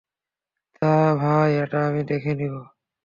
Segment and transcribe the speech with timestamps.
[1.17, 2.53] ভাই, এটা আমি দেখে নিব।